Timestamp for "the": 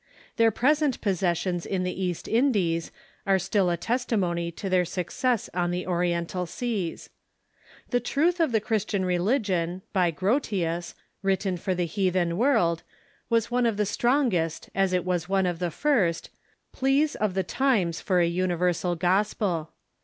1.83-2.03, 5.69-5.85, 7.91-7.99, 8.51-8.59, 11.75-11.85, 13.77-13.85, 15.59-15.69, 18.01-18.01